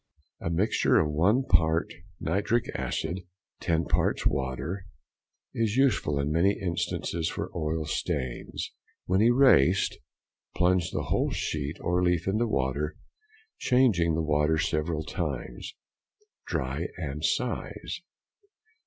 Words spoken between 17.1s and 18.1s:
size.